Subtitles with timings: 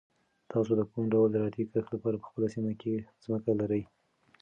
[0.51, 3.83] تاسو د کوم ډول زراعتي کښت لپاره په خپله سیمه کې ځمکه لرئ؟